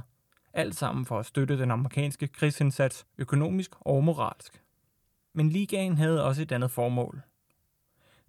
[0.53, 4.63] alt sammen for at støtte den amerikanske krigsindsats økonomisk og moralsk.
[5.33, 7.21] Men ligaen havde også et andet formål.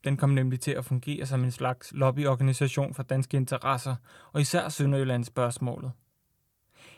[0.05, 3.97] Den kom nemlig til at fungere som en slags lobbyorganisation for danske interesser,
[4.33, 5.93] og især Sønderjyllands spørgsmålet.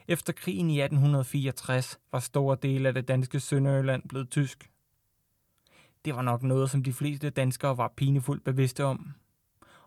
[0.08, 4.70] Efter krigen i 1864 var store dele af det danske Sønderjylland blevet tysk.
[6.04, 9.12] Det var nok noget, som de fleste danskere var pinefuldt bevidste om.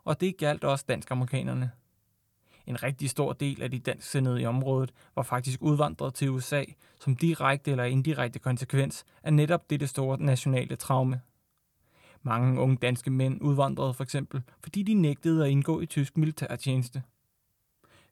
[0.03, 1.71] Og det galt også dansk-amerikanerne.
[2.67, 6.63] En rigtig stor del af de dansksindede i området var faktisk udvandret til USA
[6.99, 11.21] som direkte eller indirekte konsekvens af netop dette store nationale traume.
[12.25, 17.03] Mange unge danske mænd udvandrede for eksempel, fordi de nægtede at indgå i tysk militærtjeneste.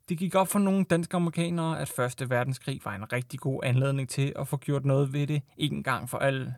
[0.09, 4.09] Det gik op for nogle danske amerikanere, at Første Verdenskrig var en rigtig god anledning
[4.09, 6.55] til at få gjort noget ved det en gang for alle.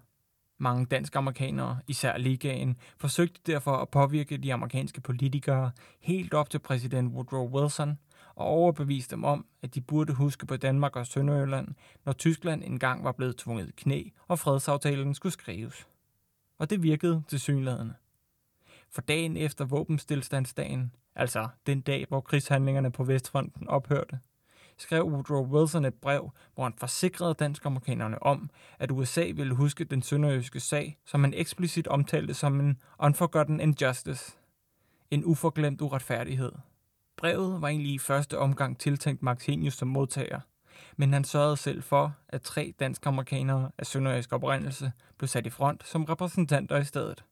[0.57, 6.59] Mange danske amerikanere, især ligaen, forsøgte derfor at påvirke de amerikanske politikere helt op til
[6.59, 7.97] præsident Woodrow Wilson
[8.35, 11.67] og overbevise dem om, at de burde huske på Danmark og Sønderjylland,
[12.05, 15.87] når Tyskland engang var blevet tvunget i knæ, og fredsaftalen skulle skrives.
[16.57, 17.93] Og det virkede til synlædende.
[18.89, 24.19] For dagen efter våbenstilstandsdagen, altså den dag, hvor krigshandlingerne på Vestfronten ophørte,
[24.77, 30.01] skrev Woodrow Wilson et brev, hvor han forsikrede dansk-amerikanerne om, at USA ville huske den
[30.01, 34.37] sønderjyske sag, som han eksplicit omtalte som en unforgotten injustice,
[35.11, 36.51] en uforglemt uretfærdighed.
[37.17, 40.39] Brevet var egentlig i første omgang tiltænkt Max Henius som modtager,
[40.97, 45.87] men han sørgede selv for, at tre dansk-amerikanere af sønderjysk oprindelse blev sat i front
[45.87, 47.23] som repræsentanter i stedet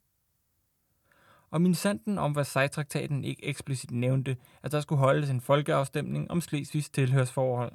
[1.54, 6.42] og min sanden om Versailles-traktaten ikke eksplicit nævnte, at der skulle holdes en folkeafstemning om
[6.42, 7.74] Slesvigs tilhørsforhold.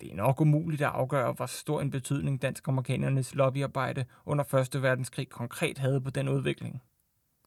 [0.00, 4.82] Det er nok umuligt at afgøre, hvor stor en betydning dansk-amerikanernes lobbyarbejde under 1.
[4.82, 6.82] verdenskrig konkret havde på den udvikling.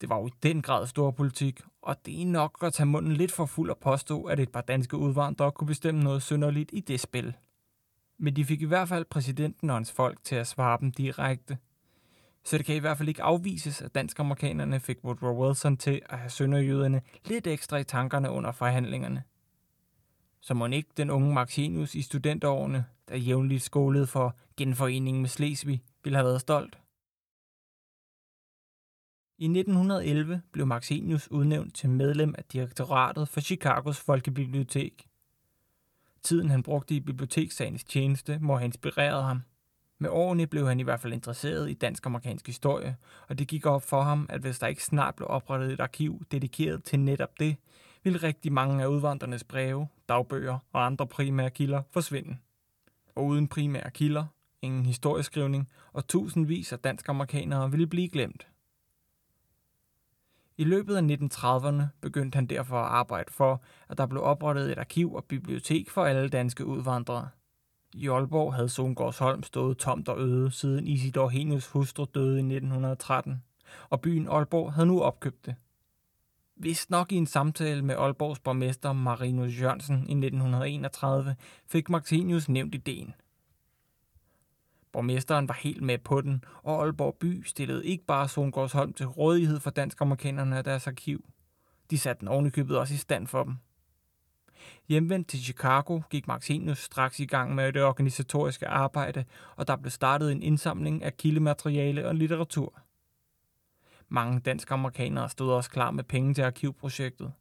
[0.02, 3.14] Det var jo i den grad stor politik, og det er nok at tage munden
[3.14, 6.80] lidt for fuld at påstå, at et par danske udvandrere kunne bestemme noget synderligt i
[6.80, 7.34] det spil.
[8.18, 11.58] Men de fik i hvert fald præsidenten og hans folk til at svare dem direkte–
[12.44, 16.20] så det kan i hvert fald ikke afvises, at dansk-amerikanerne fik Woodrow Wilson til at
[16.20, 19.24] have sønderjyderne lidt ekstra i tankerne under forhandlingerne.
[20.42, 25.84] Så må ikke den unge Marxenius i studenterårene, der jævnligt skolede for genforeningen med Slesvig,
[26.04, 26.78] ville have været stolt.
[29.42, 35.08] I 1911 blev Maxenius udnævnt til medlem af direktoratet for Chicagos Folkebibliotek.
[36.24, 39.42] Tiden han brugte i bibliotekssagens tjeneste må have inspireret ham.
[40.00, 42.96] Med årene blev han i hvert fald interesseret i dansk-amerikansk historie,
[43.28, 46.22] og det gik op for ham, at hvis der ikke snart blev oprettet et arkiv
[46.32, 47.56] dedikeret til netop det,
[48.04, 52.38] ville rigtig mange af udvandrernes breve, dagbøger og andre primære kilder forsvinde.
[53.16, 54.26] Og uden primære kilder,
[54.62, 58.48] ingen historieskrivning, og tusindvis af dansk-amerikanere ville blive glemt.
[60.58, 64.78] I løbet af 1930'erne begyndte han derfor at arbejde for, at der blev oprettet et
[64.78, 67.30] arkiv og bibliotek for alle danske udvandrere–
[67.94, 73.44] i Aalborg havde Songårdsholm stået tomt og øde, siden Isidor Henius hustru døde i 1913,
[73.90, 75.56] og byen Aalborg havde nu opkøbt det.
[76.56, 81.36] Vist nok i en samtale med Aalborgs borgmester Marinus Jørgensen i 1931
[81.68, 83.14] fik Maxenius nævnt ideen.
[84.94, 89.60] Borgmesteren var helt med på den, og Aalborg by stillede ikke bare Solgårdsholm til rådighed
[89.60, 91.26] for dansk-amerikanerne af deres arkiv.
[91.90, 93.56] De satte den ovenikøbet også i stand for dem.
[94.88, 99.26] Hjemvendt til Chicago gik Maxenius straks i gang med det organisatoriske arbejde,
[99.56, 102.80] og der blev startet en indsamling af kildemateriale og litteratur.
[104.10, 107.34] Mange dansk-amerikanere stod også klar med penge til arkivprojektet.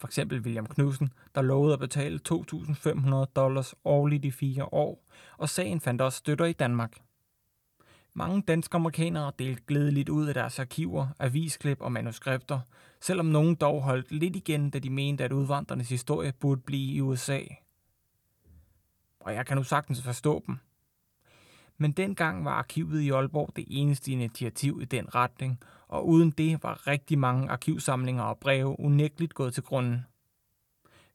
[0.00, 5.04] For eksempel William Knudsen, der lovede at betale 2.500 dollars årligt i fire år,
[5.38, 6.98] og sagen fandt også støtter i Danmark.
[8.14, 12.60] Mange danske amerikanere delte glædeligt ud af deres arkiver, avisklip og manuskripter,
[13.00, 17.00] selvom nogen dog holdt lidt igen, da de mente, at udvandrernes historie burde blive i
[17.00, 17.40] USA.
[19.20, 20.58] Og jeg kan nu sagtens forstå dem.
[21.78, 26.62] Men dengang var arkivet i Aalborg det eneste initiativ i den retning, og uden det
[26.62, 30.06] var rigtig mange arkivsamlinger og breve unægteligt gået til grunden.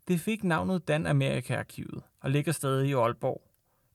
[0.07, 3.41] Det fik navnet Dan Amerika Arkivet, og ligger stadig i Aalborg.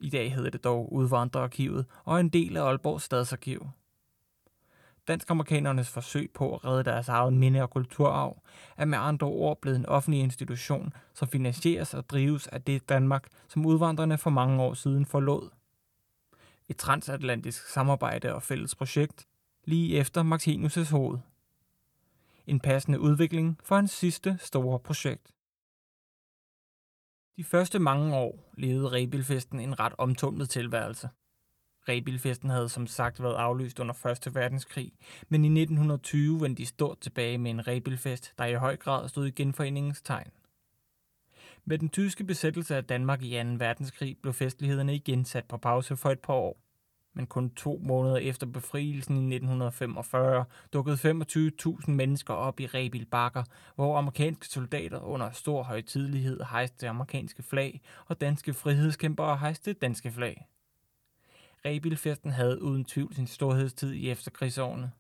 [0.00, 3.66] I dag hedder det dog Udvandrerarkivet og er en del af Aalborgs Stadsarkiv.
[5.09, 8.42] Dansk-amerikanernes forsøg på at redde deres eget minde- og kulturarv
[8.76, 13.29] er med andre ord blevet en offentlig institution, som finansieres og drives af det Danmark,
[13.48, 15.50] som udvandrerne for mange år siden forlod.
[16.68, 19.26] Et transatlantisk samarbejde og fælles projekt,
[19.64, 21.18] lige efter Martinus' hoved.
[22.46, 25.33] En passende udvikling for hans sidste store projekt.
[27.37, 31.09] De første mange år levede Rebilfesten en ret omtumlet tilværelse.
[31.88, 34.35] Rebilfesten havde som sagt været aflyst under 1.
[34.35, 34.92] verdenskrig,
[35.29, 39.26] men i 1920 vendte de stort tilbage med en Rebilfest, der i høj grad stod
[39.26, 40.31] i genforeningens tegn.
[41.68, 43.48] Med den tyske besættelse af Danmark i 2.
[43.59, 46.59] verdenskrig blev festlighederne igen sat på pause for et par år.
[47.14, 53.44] Men kun to måneder efter befrielsen i 1945 dukkede 25.000 mennesker op i Rebil Bakker,
[53.74, 59.83] hvor amerikanske soldater under stor højtidelighed hejste det amerikanske flag, og danske frihedskæmpere hejste det
[59.83, 60.48] danske flag.
[61.64, 64.92] Rebilfesten havde uden tvivl sin storhedstid i efterkrigsårene.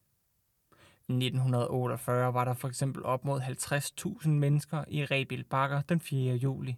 [1.08, 6.34] I 1948 var der for eksempel op mod 50.000 mennesker i Rebil Bakker den 4.
[6.34, 6.76] juli.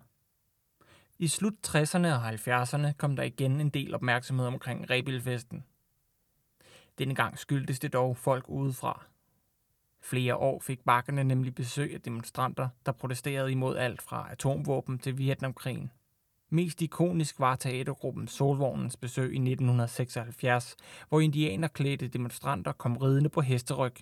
[1.19, 5.65] I slut 60'erne og 70'erne kom der igen en del opmærksomhed omkring Rebilfesten.
[6.99, 9.05] Denne gang skyldtes det dog folk udefra.
[10.01, 15.19] Flere år fik bakkerne nemlig besøg af demonstranter, der protesterede imod alt fra atomvåben til
[15.19, 15.91] Vietnamkrigen.
[16.51, 20.77] Mest ikonisk var teatergruppen Solvognens besøg i 1976,
[21.09, 23.95] hvor indianerklædte demonstranter kom ridende på hesteryg.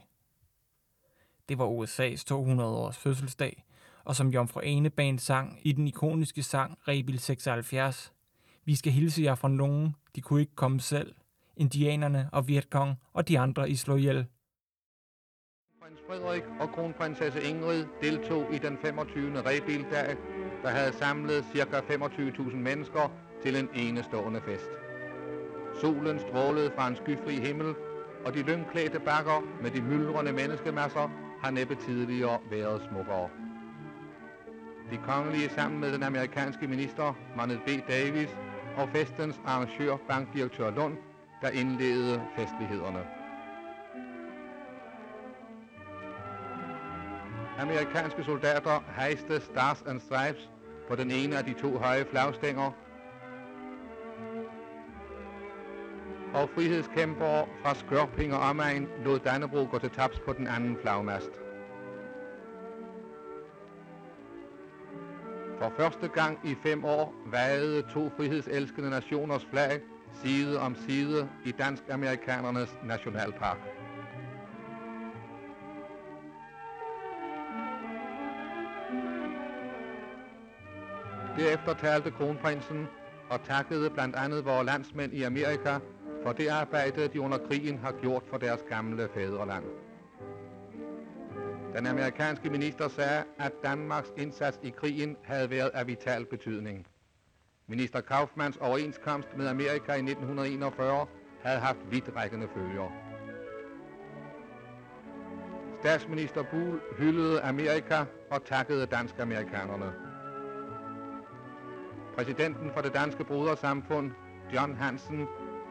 [1.48, 3.64] Det var USA's 200-års fødselsdag,
[4.04, 8.12] og som Jomfru Ane Band sang i den ikoniske sang Rebil 76.
[8.64, 11.14] Vi skal hilse jer fra nogen, de kunne ikke komme selv.
[11.56, 14.26] Indianerne og Vietkong og de andre I slå ihjel.
[15.82, 19.42] Prins Frederik og kronprinsesse Ingrid deltog i den 25.
[19.42, 20.16] Rebildag,
[20.62, 21.78] der havde samlet ca.
[21.78, 24.70] 25.000 mennesker til en enestående fest.
[25.80, 27.74] Solen strålede fra en skyfri himmel,
[28.24, 33.28] og de lyngklædte bakker med de myldrende menneskemasser har næppe tidligere været smukkere.
[34.90, 37.68] De kongelige sammen med den amerikanske minister Manet B.
[37.88, 38.36] Davis
[38.76, 40.96] og festens arrangør bankdirektør Lund,
[41.42, 43.06] der indledede festlighederne.
[47.58, 50.50] Amerikanske soldater hejste Stars and Stripes
[50.88, 52.72] på den ene af de to høje flagstænger,
[56.36, 61.30] og frihedskæmpere fra Skørping og omegn lod Dannebro gå til tabs på den anden flagmast.
[65.58, 69.80] For første gang i fem år vejede to frihedselskende nationers flag
[70.22, 73.58] side om side i dansk-amerikanernes nationalpark.
[81.38, 82.86] Derefter talte kronprinsen
[83.30, 85.78] og takkede blandt andet vores landsmænd i Amerika
[86.26, 89.64] for det arbejde, de under krigen har gjort for deres gamle fædreland.
[91.76, 96.86] Den amerikanske minister sagde, at Danmarks indsats i krigen havde været af vital betydning.
[97.66, 101.06] Minister Kaufmanns overenskomst med Amerika i 1941
[101.42, 102.92] havde haft vidtrækkende følger.
[105.80, 109.92] Statsminister Buhl hyldede Amerika og takkede dansk-amerikanerne.
[112.16, 114.10] Præsidenten for det danske brodersamfund,
[114.54, 115.26] John Hansen,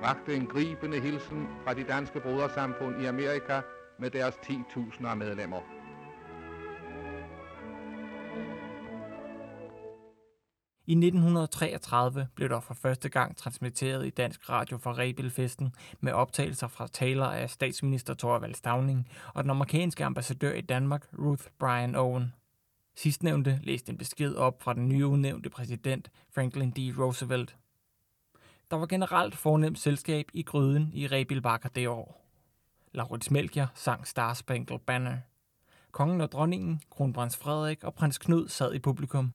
[0.05, 3.61] bragte en gribende hilsen fra de danske brodersamfund i Amerika
[3.99, 5.59] med deres 10.000 af medlemmer.
[10.87, 16.67] I 1933 blev der for første gang transmitteret i dansk radio fra Rebelfesten med optagelser
[16.67, 22.33] fra taler af statsminister Thorvald Stavning og den amerikanske ambassadør i Danmark, Ruth Bryan Owen.
[22.95, 26.99] Sidstnævnte læste en besked op fra den nye udnævnte præsident Franklin D.
[26.99, 27.57] Roosevelt.
[28.71, 32.25] Der var generelt fornemt selskab i gryden i Rebilbakker det år.
[32.91, 35.17] Laurits Melchior sang Star Spangled Banner.
[35.91, 39.32] Kongen og dronningen, kronprins Frederik og prins Knud sad i publikum.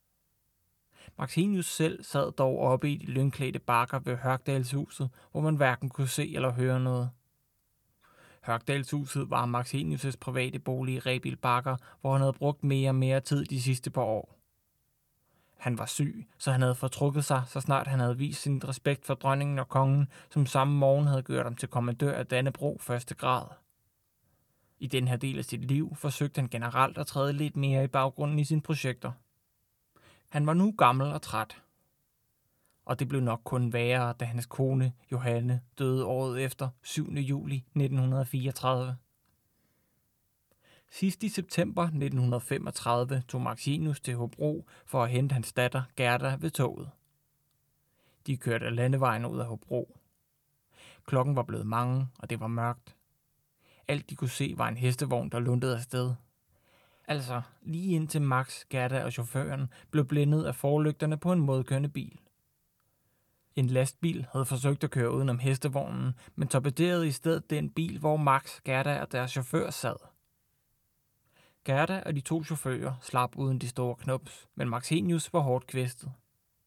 [1.18, 6.08] Maxenius selv sad dog oppe i de lynklædte bakker ved Hørgdalshuset, hvor man hverken kunne
[6.08, 7.10] se eller høre noget.
[8.42, 13.20] Hørgdalshuset var Maxenius' private bolig i Rebil Bakker, hvor han havde brugt mere og mere
[13.20, 14.39] tid de sidste par år.
[15.60, 19.06] Han var syg, så han havde fortrukket sig, så snart han havde vist sin respekt
[19.06, 23.14] for dronningen og kongen, som samme morgen havde gjort ham til kommandør af Dannebro første
[23.14, 23.46] grad.
[24.78, 27.86] I den her del af sit liv forsøgte han generelt at træde lidt mere i
[27.86, 29.12] baggrunden i sine projekter.
[30.28, 31.62] Han var nu gammel og træt.
[32.84, 37.12] Og det blev nok kun værre, da hans kone, Johanne, døde året efter, 7.
[37.12, 38.96] juli 1934.
[40.92, 46.50] Sidst i september 1935 tog Maxinus til Hobro for at hente hans datter Gerda ved
[46.50, 46.90] toget.
[48.26, 49.96] De kørte af landevejen ud af Hobro.
[51.06, 52.96] Klokken var blevet mange, og det var mørkt.
[53.88, 56.14] Alt de kunne se var en hestevogn, der lundede afsted.
[57.08, 62.18] Altså, lige indtil Max, Gerda og chaufføren blev blændet af forlygterne på en modkørende bil.
[63.56, 68.16] En lastbil havde forsøgt at køre udenom hestevognen, men torpederede i stedet den bil, hvor
[68.16, 70.09] Max, Gerda og deres chauffør sad.
[71.64, 75.66] Gerda og de to chauffører slap uden de store knops, men Max Henius var hårdt
[75.66, 76.12] kvæstet.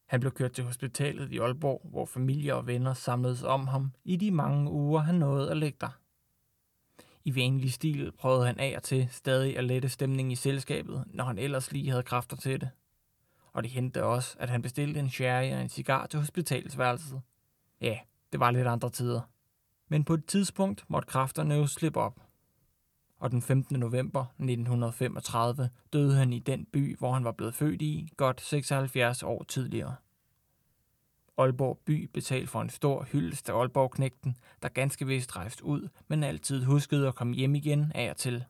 [0.06, 4.16] Han blev kørt til hospitalet i Aalborg, hvor familie og venner samledes om ham i
[4.16, 5.98] de mange uger, han nåede at ligge der.
[7.24, 11.24] I vanlig stil prøvede han af og til stadig at lette stemningen i selskabet, når
[11.24, 12.70] han ellers lige havde kræfter til det.
[13.52, 17.20] Og det hente også, at han bestilte en sherry og en cigar til hospitalsværelset.
[17.80, 17.98] Ja,
[18.32, 19.20] det var lidt andre tider.
[19.88, 22.23] Men på et tidspunkt måtte kræfterne jo slippe op.
[23.24, 23.80] Og den 15.
[23.80, 29.22] november 1935 døde han i den by, hvor han var blevet født i, godt 76
[29.22, 29.94] år tidligere.
[31.38, 36.24] Aalborg by betalte for en stor hyldest af Aalborg-knægten, der ganske vist rejste ud, men
[36.24, 38.44] altid huskede at komme hjem igen af og til.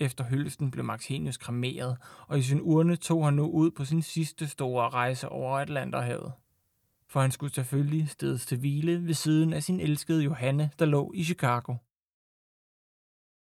[0.00, 1.96] Efter hyldesten blev Maxenius kremeret,
[2.26, 6.32] og i sin urne tog han nu ud på sin sidste store rejse over Atlanterhavet.
[7.08, 11.12] For han skulle selvfølgelig stedes til hvile ved siden af sin elskede Johanne, der lå
[11.14, 11.74] i Chicago.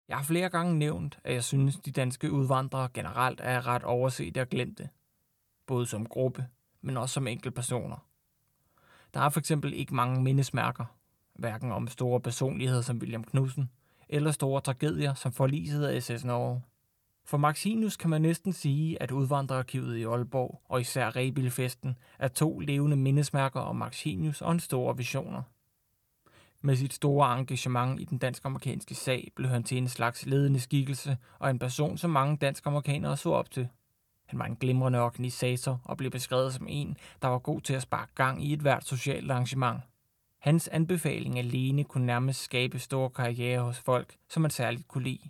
[0.07, 4.37] Jeg har flere gange nævnt, at jeg synes, de danske udvandrere generelt er ret overset
[4.37, 4.89] og glemte.
[5.67, 6.45] Både som gruppe,
[6.81, 8.05] men også som enkeltpersoner.
[9.13, 10.85] Der er for eksempel ikke mange mindesmærker,
[11.33, 13.69] hverken om store personligheder som William Knudsen,
[14.09, 16.61] eller store tragedier som forliset af SS Norge.
[17.25, 22.59] For Maxinus kan man næsten sige, at udvandrerarkivet i Aalborg og især Rebilfesten er to
[22.59, 25.41] levende mindesmærker om Maxinius og en store visioner.
[26.63, 31.17] Med sit store engagement i den dansk-amerikanske sag blev han til en slags ledende skikkelse
[31.39, 33.67] og en person, som mange dansk-amerikanere så op til.
[34.25, 37.81] Han var en glimrende organisator og blev beskrevet som en, der var god til at
[37.81, 39.81] sparke gang i et hvert socialt arrangement.
[40.39, 45.29] Hans anbefaling alene kunne nærmest skabe store karriere hos folk, som man særligt kunne lide.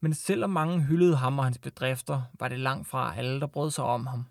[0.00, 3.70] Men selvom mange hyldede ham og hans bedrifter, var det langt fra alle, der brød
[3.70, 4.24] sig om ham.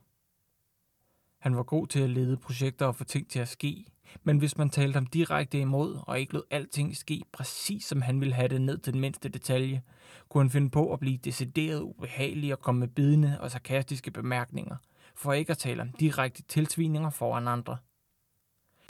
[1.39, 3.85] Han var god til at lede projekter og få ting til at ske,
[4.23, 8.19] men hvis man talte ham direkte imod og ikke lod alting ske præcis som han
[8.19, 9.81] ville have det ned til den mindste detalje,
[10.29, 14.75] kunne han finde på at blive decideret ubehagelig og komme med bidende og sarkastiske bemærkninger,
[15.15, 17.77] for ikke at tale om direkte tilsvininger foran andre.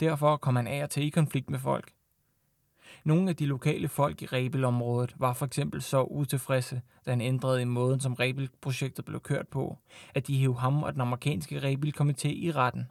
[0.00, 1.92] Derfor kom han af og til i konflikt med folk.
[3.04, 7.62] Nogle af de lokale folk i Rebel-området var for eksempel så utilfredse, da han ændrede
[7.62, 9.78] i måden, som Rebel-projektet blev kørt på,
[10.14, 12.90] at de hævde ham og den amerikanske Rebel-komité i retten.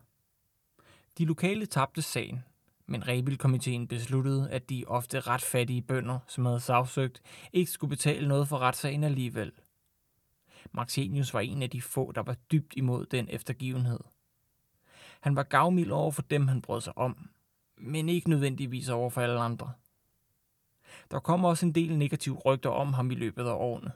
[1.20, 2.44] De lokale tabte sagen,
[2.86, 7.22] men rebelkomitéen besluttede, at de ofte ret fattige bønder, som havde sagsøgt,
[7.54, 9.52] ikke skulle betale noget for retssagen alligevel.
[10.72, 14.00] Maxenius var en af de få, der var dybt imod den eftergivenhed.
[15.20, 17.30] Han var gavmild over for dem, han brød sig om,
[17.78, 19.74] men ikke nødvendigvis over for alle andre.
[21.12, 23.92] Der kom også en del negative rygter om ham i løbet af årene,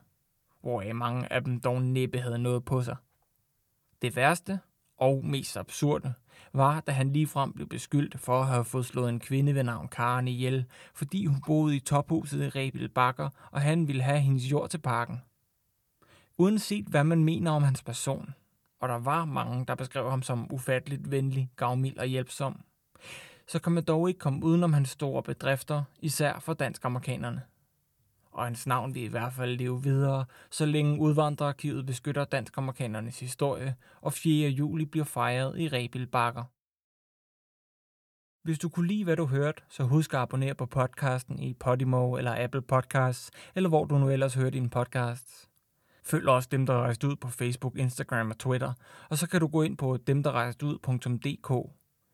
[0.61, 2.95] hvoraf mange af dem dog næppe havde noget på sig.
[4.01, 4.59] Det værste,
[4.97, 6.13] og mest absurde,
[6.53, 9.87] var, da han ligefrem blev beskyldt for at have fået slået en kvinde ved navn
[9.87, 14.51] Karen ihjel, fordi hun boede i tophuset i Rebild Bakker, og han ville have hendes
[14.51, 15.21] jord til parken.
[16.37, 18.33] Uanset hvad man mener om hans person,
[18.79, 22.61] og der var mange, der beskrev ham som ufatteligt venlig, gavmild og hjælpsom,
[23.47, 27.41] så kan man dog ikke komme udenom hans store bedrifter, især for dansk-amerikanerne.
[28.33, 33.75] Og hans navn vil i hvert fald leve videre, så længe udvandrerarkivet beskytter dansk-amerikanernes historie,
[34.01, 34.49] og 4.
[34.49, 36.43] juli bliver fejret i Rebil Bakker.
[38.43, 42.15] Hvis du kunne lide, hvad du hørte, så husk at abonnere på podcasten i Podimo
[42.15, 45.49] eller Apple Podcasts, eller hvor du nu ellers hører din podcasts.
[46.03, 48.73] Følg også dem, der rejst ud på Facebook, Instagram og Twitter,
[49.09, 51.69] og så kan du gå ind på demderrejstud.dk.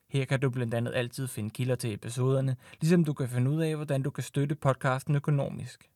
[0.09, 3.61] Her kan du blandt andet altid finde kilder til episoderne, ligesom du kan finde ud
[3.61, 5.89] af, hvordan du kan støtte podcasten økonomisk.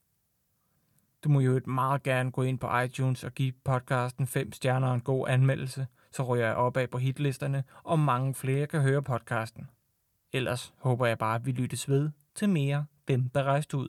[1.24, 4.96] Du må jo meget gerne gå ind på iTunes og give podcasten 5 stjerner og
[4.96, 9.70] en god anmeldelse, så ryger jeg opad på hitlisterne, og mange flere kan høre podcasten.
[10.34, 13.88] Ellers håber jeg bare, at vi lyttes ved til mere Dem, der rejste ud.